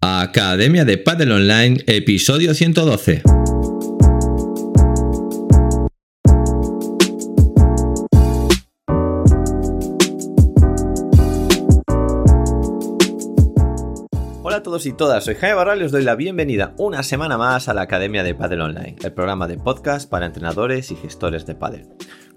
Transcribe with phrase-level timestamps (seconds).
[0.00, 3.22] Academia de Padel Online, episodio 112.
[14.44, 17.36] Hola a todos y todas, soy Jaime Barral y os doy la bienvenida una semana
[17.36, 21.44] más a la Academia de Padel Online, el programa de podcast para entrenadores y gestores
[21.44, 21.88] de padel.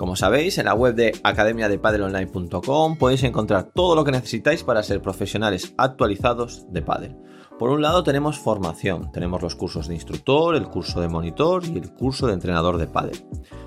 [0.02, 5.00] Como sabéis, en la web de academiadepadelonline.com podéis encontrar todo lo que necesitáis para ser
[5.00, 7.16] profesionales actualizados de padel.
[7.60, 11.78] Por un lado tenemos formación, tenemos los cursos de instructor, el curso de monitor y
[11.78, 13.24] el curso de entrenador de pádel.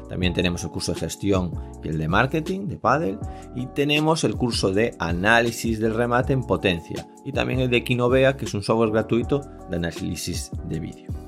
[0.09, 1.52] También tenemos el curso de gestión
[1.84, 3.20] y el de marketing de pádel
[3.55, 8.37] y tenemos el curso de análisis del remate en potencia y también el de Kinovea,
[8.37, 11.23] que es un software gratuito de análisis de vídeo.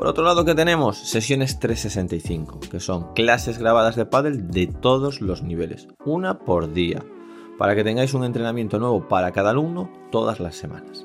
[0.00, 5.20] Por otro lado que tenemos sesiones 365, que son clases grabadas de pádel de todos
[5.20, 7.04] los niveles, una por día,
[7.58, 11.04] para que tengáis un entrenamiento nuevo para cada alumno todas las semanas.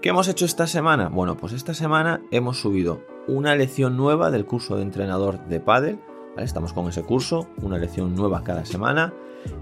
[0.00, 1.10] ¿Qué hemos hecho esta semana?
[1.10, 6.00] Bueno, pues esta semana hemos subido una lección nueva del curso de entrenador de pádel.
[6.38, 9.12] Estamos con ese curso, una lección nueva cada semana.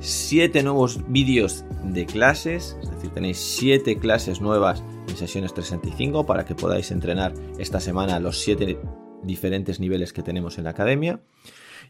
[0.00, 6.44] Siete nuevos vídeos de clases, es decir, tenéis siete clases nuevas en sesiones 365 para
[6.44, 8.78] que podáis entrenar esta semana los siete
[9.22, 11.20] diferentes niveles que tenemos en la academia.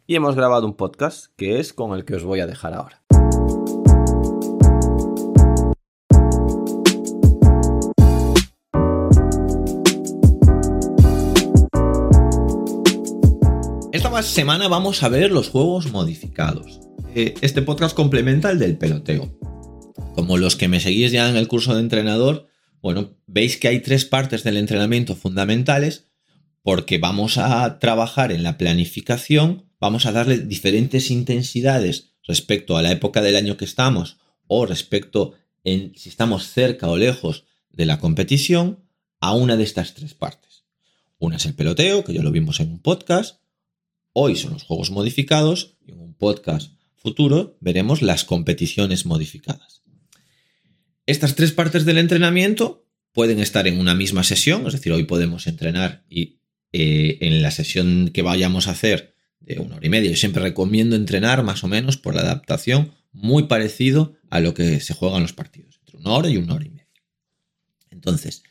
[0.06, 3.02] Y hemos grabado un podcast que es con el que os voy a dejar ahora.
[13.92, 16.85] Esta semana vamos a ver los juegos modificados.
[17.18, 19.38] Eh, este podcast complementa el del peloteo.
[20.14, 22.46] Como los que me seguís ya en el curso de entrenador,
[22.82, 26.08] bueno, veis que hay tres partes del entrenamiento fundamentales
[26.60, 32.92] porque vamos a trabajar en la planificación, vamos a darle diferentes intensidades respecto a la
[32.92, 35.32] época del año que estamos o respecto
[35.64, 38.84] en si estamos cerca o lejos de la competición
[39.20, 40.64] a una de estas tres partes.
[41.16, 43.38] Una es el peloteo, que ya lo vimos en un podcast,
[44.18, 46.75] Hoy son los juegos modificados en un podcast
[47.06, 49.84] futuro veremos las competiciones modificadas.
[51.06, 55.46] Estas tres partes del entrenamiento pueden estar en una misma sesión, es decir, hoy podemos
[55.46, 56.40] entrenar y
[56.72, 60.42] eh, en la sesión que vayamos a hacer de una hora y media, yo siempre
[60.42, 65.14] recomiendo entrenar más o menos por la adaptación muy parecido a lo que se juega
[65.14, 66.88] en los partidos, entre una hora y una hora y media.
[67.90, 68.42] Entonces,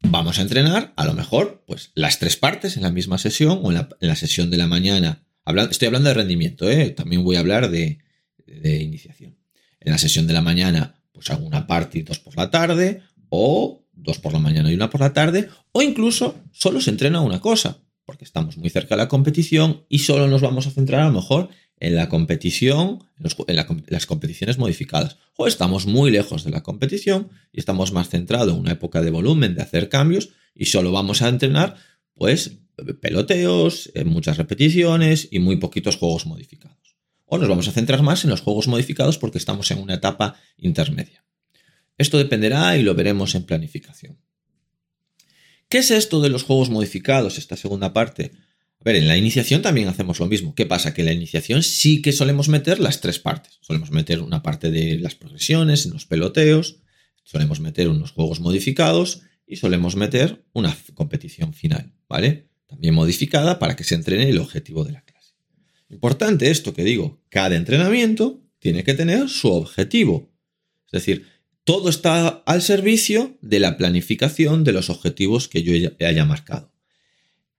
[0.00, 3.70] vamos a entrenar a lo mejor pues las tres partes en la misma sesión o
[3.70, 5.25] en la, sesión de la mañana.
[5.70, 6.90] Estoy hablando de rendimiento, ¿eh?
[6.90, 7.98] también voy a hablar de,
[8.46, 9.36] iniciación.
[9.80, 13.02] En la sesión de la mañana pues hago una parte y dos por la tarde
[13.28, 17.20] o dos por la mañana y una por la tarde o incluso solo se entrena
[17.20, 21.02] una cosa porque estamos muy cerca de la competición y solo nos vamos a centrar
[21.02, 21.48] a lo mejor
[21.78, 23.56] en la competición, en,
[23.88, 25.18] las competiciones modificadas.
[25.36, 29.10] O estamos muy lejos de la competición y estamos más centrados en una época de
[29.10, 31.76] volumen, de hacer cambios y solo vamos a entrenar,
[32.14, 32.58] pues,
[33.00, 36.96] peloteos, muchas repeticiones y muy poquitos juegos modificados.
[37.24, 40.36] O nos vamos a centrar más en los juegos modificados porque estamos en una etapa
[40.56, 41.24] intermedia.
[41.98, 44.18] Esto dependerá y lo veremos en planificación.
[45.68, 48.32] ¿Qué es esto de los juegos modificados, esta segunda parte?
[48.86, 50.54] ver, en la iniciación también hacemos lo mismo.
[50.54, 50.94] ¿Qué pasa?
[50.94, 53.58] Que en la iniciación sí que solemos meter las tres partes.
[53.60, 56.76] Solemos meter una parte de las progresiones, en los peloteos,
[57.24, 62.48] solemos meter unos juegos modificados y solemos meter una competición final, ¿vale?
[62.66, 65.34] También modificada para que se entrene el objetivo de la clase.
[65.88, 70.32] Importante esto que digo, cada entrenamiento tiene que tener su objetivo.
[70.86, 71.26] Es decir,
[71.64, 76.72] todo está al servicio de la planificación de los objetivos que yo haya marcado.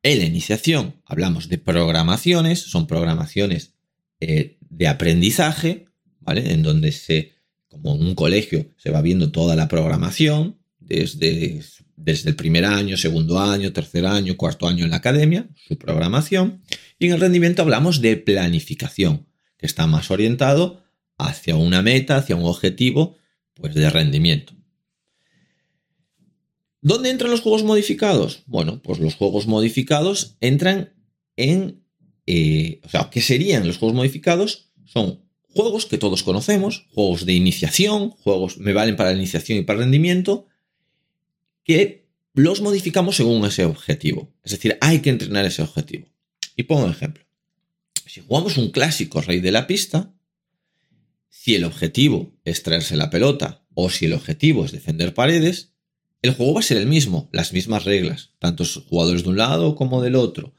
[0.03, 3.74] En la iniciación hablamos de programaciones, son programaciones
[4.19, 5.85] eh, de aprendizaje,
[6.19, 6.53] ¿vale?
[6.53, 7.34] En donde se,
[7.68, 10.56] como en un colegio, se va viendo toda la programación,
[10.87, 11.61] desde,
[11.95, 16.61] desde el primer año, segundo año, tercer año, cuarto año en la academia, su programación.
[16.99, 19.27] Y en el rendimiento hablamos de planificación,
[19.57, 20.83] que está más orientado
[21.17, 23.17] hacia una meta, hacia un objetivo,
[23.53, 24.53] pues de rendimiento.
[26.81, 28.44] ¿Dónde entran los juegos modificados?
[28.45, 30.94] Bueno, pues los juegos modificados entran
[31.35, 31.83] en...
[32.25, 34.69] Eh, o sea, ¿qué serían los juegos modificados?
[34.85, 39.63] Son juegos que todos conocemos, juegos de iniciación, juegos me valen para la iniciación y
[39.63, 40.45] para rendimiento,
[41.67, 44.33] que los modificamos según ese objetivo.
[44.41, 46.07] Es decir, hay que entrenar ese objetivo.
[46.55, 47.25] Y pongo un ejemplo.
[48.05, 50.13] Si jugamos un clásico rey de la pista,
[51.27, 55.73] si el objetivo es traerse la pelota o si el objetivo es defender paredes,
[56.21, 59.75] el juego va a ser el mismo, las mismas reglas, tantos jugadores de un lado
[59.75, 60.55] como del otro.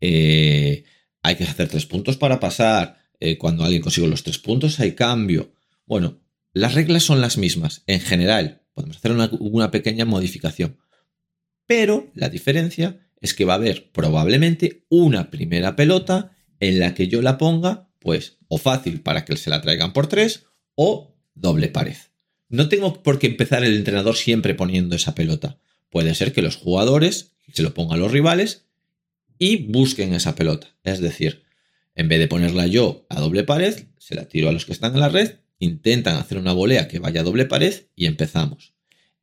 [0.00, 0.84] Eh,
[1.22, 2.98] hay que hacer tres puntos para pasar.
[3.20, 5.52] Eh, cuando alguien consigue los tres puntos hay cambio.
[5.86, 6.20] Bueno,
[6.52, 7.82] las reglas son las mismas.
[7.86, 10.78] En general, podemos hacer una, pequeña modificación.
[11.66, 17.08] Pero la diferencia es que va a haber probablemente una primera pelota en la que
[17.08, 21.68] yo la ponga, pues, o fácil para que se la traigan por tres, o doble
[21.68, 21.96] pared.
[22.48, 25.58] No tengo por qué empezar el entrenador siempre poniendo esa pelota.
[25.90, 28.66] Puede ser que los jugadores se lo pongan los rivales
[29.38, 30.68] y busquen esa pelota.
[30.84, 31.44] Es decir,
[31.94, 34.94] en vez de ponerla yo a doble pared, se la tiro a los que están
[34.94, 38.74] en la red, intentan hacer una volea que vaya a doble pared y empezamos.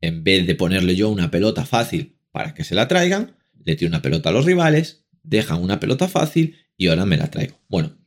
[0.02, 3.90] En vez de ponerle yo una pelota fácil para que se la traigan, le tiro
[3.90, 7.60] una pelota a los rivales, dejan una pelota fácil y ahora me la traigo.
[7.68, 7.98] Bueno,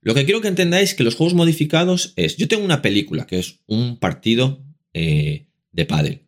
[0.00, 3.38] lo que quiero que entendáis que los juegos modificados es, yo tengo una película que
[3.38, 6.22] es un partido eh, de pádel.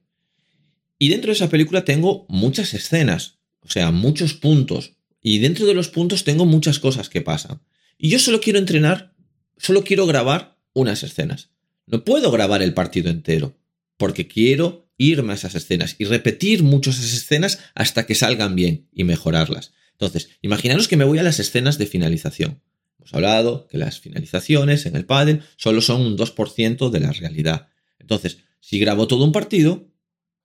[0.98, 5.75] Y dentro de esa película tengo muchas escenas, o sea, muchos puntos, y dentro de
[5.75, 7.62] los puntos tengo muchas cosas que pasan.
[7.96, 9.14] Y yo solo quiero entrenar,
[9.56, 11.50] solo quiero grabar unas escenas.
[11.87, 13.58] No puedo grabar el partido entero,
[13.96, 18.88] porque quiero irme a esas escenas y repetir muchas esas escenas hasta que salgan bien
[18.93, 19.72] y mejorarlas.
[19.93, 22.62] Entonces, imaginaros que me voy a las escenas de finalización.
[22.99, 27.69] Hemos hablado que las finalizaciones en el pádel solo son un 2% de la realidad.
[27.99, 29.90] Entonces, si grabo todo un partido,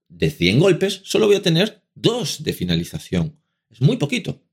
[0.07, 3.38] de 100 golpes, solo voy a tener dos de finalización.
[3.69, 4.44] Es muy poquito.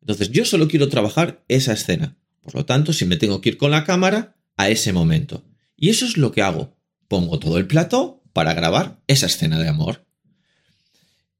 [0.00, 2.16] Entonces yo solo quiero trabajar esa escena.
[2.42, 5.44] Por lo tanto, si me tengo que ir con la cámara a ese momento.
[5.76, 6.76] Y eso es lo que hago.
[7.08, 10.06] Pongo todo el plato para grabar esa escena de amor.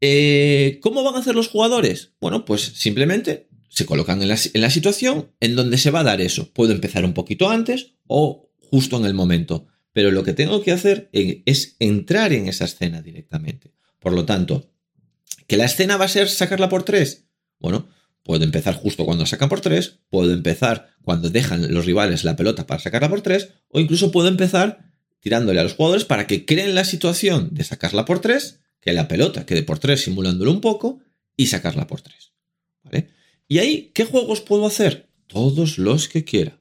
[0.01, 2.13] Eh, ¿Cómo van a hacer los jugadores?
[2.21, 6.05] Bueno, pues simplemente se colocan en la, en la situación en donde se va a
[6.05, 6.53] dar eso.
[6.53, 9.67] Puedo empezar un poquito antes o justo en el momento.
[9.93, 13.73] Pero lo que tengo que hacer es entrar en esa escena directamente.
[13.99, 14.71] Por lo tanto,
[15.47, 17.27] ¿que la escena va a ser sacarla por tres?
[17.59, 17.89] Bueno,
[18.27, 22.67] Puedo empezar justo cuando sacan por 3, puedo empezar cuando dejan los rivales la pelota
[22.67, 24.91] para sacarla por 3, o incluso puedo empezar
[25.21, 29.07] tirándole a los jugadores para que creen la situación de sacarla por 3, que la
[29.07, 30.99] pelota quede por 3 simulándolo un poco,
[31.37, 32.33] y sacarla por 3.
[32.83, 33.11] ¿Vale?
[33.47, 35.09] Y ahí, ¿qué juegos puedo hacer?
[35.29, 36.61] Todos los que quiera.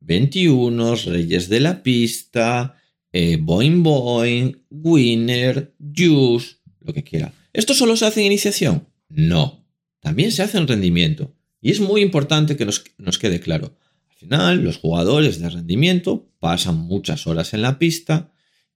[0.00, 2.80] 21, Reyes de la Pista,
[3.12, 7.34] eh, Boing Boing, Winner, Juice, lo que quiera.
[7.52, 8.88] ¿Esto solo se hace en iniciación?
[9.10, 9.67] No
[10.00, 11.34] también se hace en rendimiento.
[11.60, 13.76] Y es muy importante que nos, quede claro.
[14.10, 18.32] Al final, los jugadores de rendimiento pasan muchas horas en la pista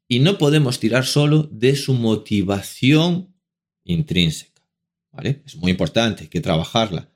[0.08, 3.34] y no podemos tirar solo de su motivación
[3.84, 4.62] intrínseca.
[5.12, 5.42] ¿vale?
[5.46, 7.08] Es muy importante, hay que trabajarla.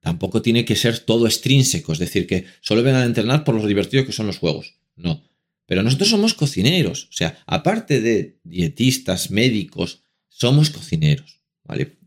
[0.00, 3.66] Tampoco tiene que ser todo extrínseco, es decir, que solo vengan a entrenar por lo
[3.66, 4.74] divertido que son los juegos.
[4.96, 5.22] No.
[5.66, 11.40] Pero nosotros somos cocineros, o sea, aparte de dietistas, médicos, somos cocineros.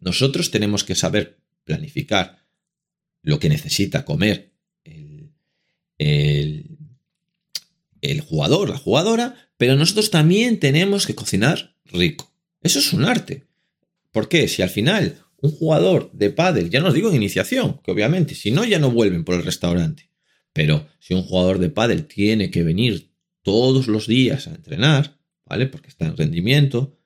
[0.02, 2.46] Nosotros tenemos que saber planificar
[3.24, 4.54] lo que necesita comer
[5.98, 6.78] el,
[8.02, 12.32] el, jugador, la jugadora, pero nosotros también tenemos que cocinar rico.
[12.62, 13.48] Eso es un arte.
[14.12, 14.48] ¿Por qué?
[14.48, 18.52] Si al final un jugador de pádel, ya no digo en iniciación, que obviamente, si
[18.52, 20.10] no ya no vuelven por el restaurante,
[20.54, 23.12] pero si un jugador de pádel tiene que venir
[23.44, 25.68] todos los días a entrenar, ¿vale?
[25.68, 26.97] Porque está en rendimiento,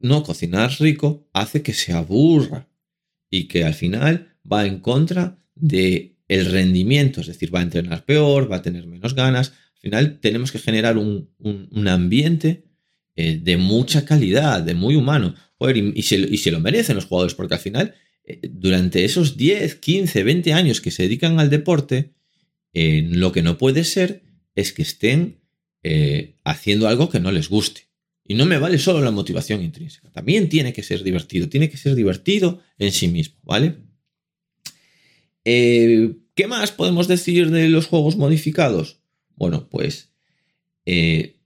[0.00, 2.68] no cocinar rico hace que se aburra
[3.30, 8.04] y que al final va en contra de el rendimiento, es decir, va a entrenar
[8.04, 9.50] peor, va a tener menos ganas.
[9.50, 11.28] Al final tenemos que generar un,
[11.88, 12.64] ambiente
[13.16, 15.34] eh, de mucha calidad, de muy humano.
[15.74, 20.52] y, se, lo merecen los jugadores, porque al final, eh, durante esos 10, 15, 20
[20.52, 22.14] años que se dedican al deporte,
[22.74, 24.22] lo que no puede ser
[24.54, 25.42] es que estén
[25.82, 27.88] eh, haciendo algo que no les guste.
[28.24, 30.10] Y no me vale solo la motivación intrínseca.
[30.10, 31.48] También tiene que ser divertido.
[31.48, 33.78] Tiene que ser divertido en sí mismo, ¿vale?
[35.44, 39.00] Eh, ¿Qué más podemos decir de los juegos modificados?
[39.34, 40.12] Bueno, pues
[40.86, 41.40] eh,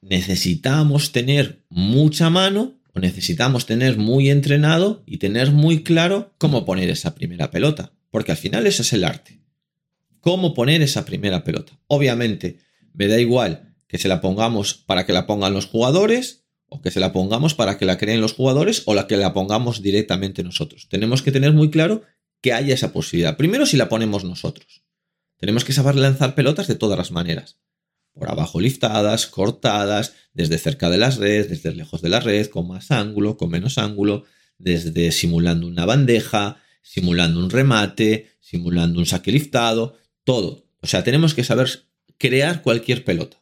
[0.00, 6.90] necesitamos tener mucha mano o necesitamos tener muy entrenado y tener muy claro cómo poner
[6.90, 7.92] esa primera pelota.
[8.10, 9.40] Porque al final ese es el arte.
[10.20, 11.78] Cómo poner esa primera pelota.
[11.86, 12.58] Obviamente,
[12.92, 16.90] me da igual que se la pongamos para que la pongan los jugadores o que
[16.90, 20.44] se la pongamos para que la creen los jugadores o la que la pongamos directamente
[20.44, 20.86] nosotros.
[20.88, 22.02] Tenemos que tener muy claro
[22.42, 23.36] que haya esa posibilidad.
[23.36, 24.84] Primero si la ponemos nosotros.
[25.38, 27.58] Tenemos que saber lanzar pelotas de todas las maneras.
[28.12, 32.68] Por abajo liftadas, cortadas, desde cerca de las redes, desde lejos de la red, con
[32.68, 34.24] más ángulo, con menos ángulo,
[34.58, 40.66] desde simulando una bandeja, simulando un remate, simulando un saque liftado, todo.
[40.82, 41.84] O sea, tenemos que saber
[42.18, 43.38] crear cualquier pelota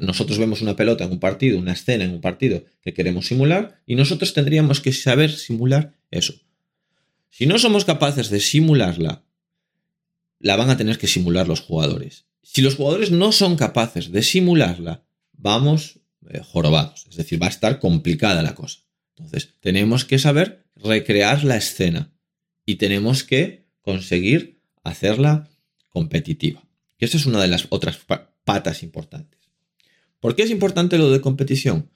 [0.00, 3.80] nosotros vemos una pelota en un partido, una escena en un partido que queremos simular
[3.86, 6.34] y nosotros tendríamos que saber simular eso.
[7.30, 9.24] Si no somos capaces de simularla,
[10.40, 12.26] la van a tener que simular los jugadores.
[12.42, 16.00] Si los jugadores no son capaces de simularla, vamos
[16.30, 17.06] eh, jorobados.
[17.08, 18.80] Es decir, va a estar complicada la cosa.
[19.16, 22.12] Entonces, tenemos que saber recrear la escena
[22.64, 25.48] y tenemos que conseguir hacerla
[25.88, 26.64] competitiva.
[26.98, 27.98] Y esa es una de las otras
[28.44, 29.35] patas importantes.
[30.20, 31.90] ¿Por qué es importante lo de competición?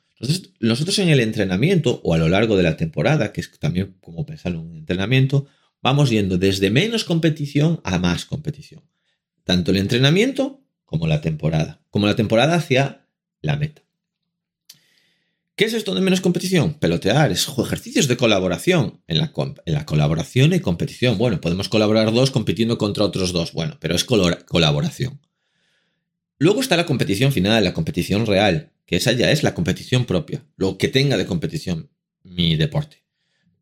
[0.60, 4.26] Nosotros en el entrenamiento o a lo largo de la temporada, que es también como
[4.26, 5.46] pensar en un entrenamiento,
[5.82, 8.82] vamos yendo desde menos competición a más competición.
[9.44, 11.82] Tanto el entrenamiento como la temporada.
[11.88, 13.06] Como la temporada hacia
[13.40, 13.82] la meta.
[15.56, 16.74] ¿Qué es esto de menos competición?
[16.74, 19.02] Pelotear, es ejercicios de colaboración.
[19.06, 19.32] En la,
[19.66, 21.18] en la, colaboración y competición.
[21.18, 23.52] Bueno, podemos colaborar dos compitiendo contra otros dos.
[23.52, 25.20] Bueno, pero es colaboración.
[26.42, 30.42] Luego está la competición final, la competición real, que esa ya es la competición propia,
[30.56, 31.90] lo que tenga de competición
[32.22, 33.04] mi deporte.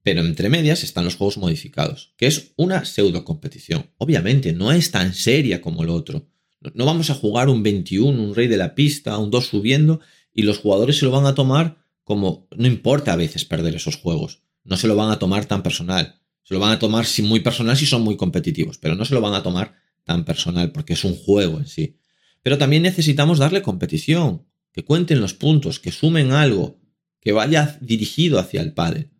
[0.04, 3.90] Pero entre medias están los juegos modificados, que es una pseudo competición.
[3.98, 6.28] Obviamente no es tan seria como lo otro.
[6.72, 9.98] No vamos a jugar un 21, un rey de la pista, un 2 subiendo,
[10.32, 13.96] y los jugadores se lo van a tomar como, no importa a veces perder esos
[13.96, 16.20] juegos, no se lo van a tomar tan personal.
[16.44, 19.20] Se lo van a tomar muy personal si son muy competitivos, pero no se lo
[19.20, 21.97] van a tomar tan personal porque es un juego en sí.
[22.42, 26.80] Pero también necesitamos darle competición, que cuenten los puntos, que sumen algo,
[27.20, 29.10] que vaya dirigido hacia el padre,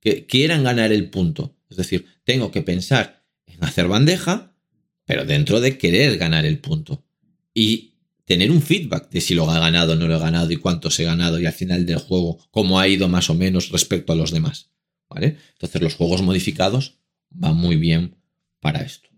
[0.00, 1.56] que quieran ganar el punto.
[1.70, 4.54] Es decir, tengo que pensar en hacer bandeja,
[5.04, 7.04] pero dentro de querer ganar el punto.
[7.54, 7.94] Y
[8.24, 10.90] tener un feedback de si lo ha ganado o no lo ha ganado y cuánto
[10.90, 14.12] se ha ganado y al final del juego cómo ha ido más o menos respecto
[14.12, 14.70] a los demás.
[15.08, 15.38] ¿Vale?
[15.52, 16.98] Entonces los juegos modificados
[17.30, 18.16] van muy bien
[18.60, 19.08] para esto.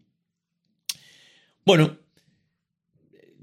[1.65, 1.99] Bueno,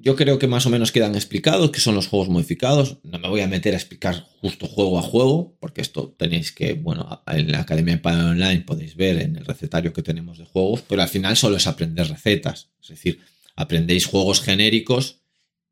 [0.06, 3.00] yo creo que más o menos quedan explicados qué son los juegos modificados.
[3.02, 6.74] No me voy a meter a explicar justo juego a juego, porque esto tenéis que,
[6.74, 10.84] bueno, en la Academia de Online podéis ver en el recetario que tenemos de juegos,
[10.88, 12.70] pero al final solo es aprender recetas.
[12.84, 13.20] Es decir,
[13.56, 15.22] aprendéis juegos genéricos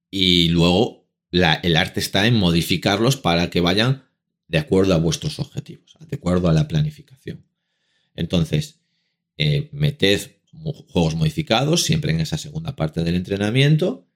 [0.10, 4.06] y luego el arte está en modificarlos para que vayan
[4.48, 7.46] de acuerdo a vuestros objetivos, de acuerdo a la planificación.
[8.16, 8.80] Entonces,
[9.38, 10.38] eh, meted
[10.88, 14.08] juegos modificados siempre en esa segunda parte del entrenamiento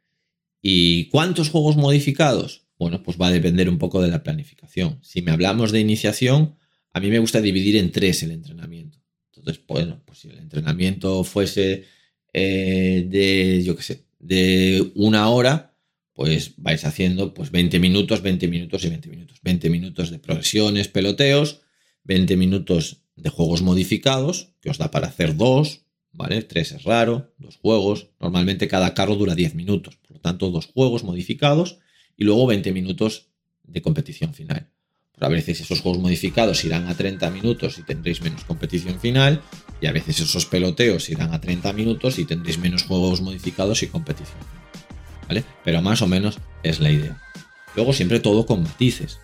[0.62, 2.68] ¿Y cuántos juegos modificados?
[2.78, 5.00] Bueno, pues va a depender un poco de la planificación.
[5.02, 6.56] Si me hablamos de iniciación,
[6.94, 9.00] a mí me gusta dividir en tres el entrenamiento.
[9.36, 11.86] Entonces, bueno, pues si el entrenamiento fuese
[12.34, 15.76] eh, de, yo qué sé, de una hora,
[16.14, 19.40] pues vais haciendo pues 20 minutos, 20 minutos y 20 minutos.
[19.44, 21.62] 20 minutos de progresiones, peloteos,
[22.04, 25.86] 20 minutos de juegos modificados, que os da para hacer dos,
[26.18, 26.42] ¿vale?
[26.42, 28.10] Tres es raro, dos juegos.
[28.20, 31.78] Normalmente cada carro dura 10 minutos, por lo tanto, dos juegos modificados
[32.18, 33.30] y luego 20 minutos
[33.64, 34.70] de competición final.
[35.14, 39.42] Pues a veces esos juegos modificados irán a 30 minutos y tendréis menos competición final,
[39.80, 43.88] y a veces esos peloteos irán a 30 minutos y tendréis menos juegos modificados y
[43.88, 44.40] competición.
[45.28, 45.44] ¿Vale?
[45.64, 47.22] Pero más o menos es la idea.
[47.76, 49.20] Luego siempre todo con matices.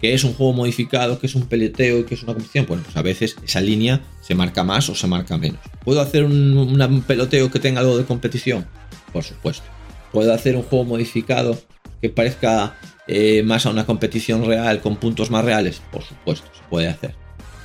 [0.00, 1.18] ¿Qué es un juego modificado?
[1.18, 1.98] ¿Qué es un peleteo?
[1.98, 2.64] ¿Y qué es una competición?
[2.66, 5.60] Bueno, pues a veces esa línea se marca más o se marca menos.
[5.84, 8.66] ¿Puedo hacer un, peloteo que tenga algo de competición?
[9.12, 9.64] Por supuesto.
[10.12, 11.60] ¿Puedo hacer un juego modificado
[12.00, 15.82] que parezca eh, más a una competición real con puntos más reales?
[15.92, 17.14] Por supuesto, se puede hacer.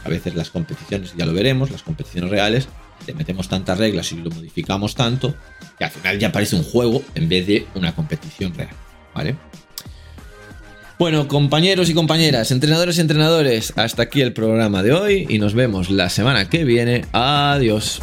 [0.03, 2.67] A veces las competiciones, ya lo veremos, las competiciones reales,
[3.07, 5.33] le metemos tantas reglas y lo modificamos tanto
[5.77, 8.75] que al final ya parece un juego en vez de una competición real.
[9.13, 9.35] ¿Vale?
[10.97, 15.53] Bueno, compañeros y compañeras, entrenadores y entrenadores, hasta aquí el programa de hoy y nos
[15.53, 17.03] vemos la semana que viene.
[17.11, 18.01] Adiós.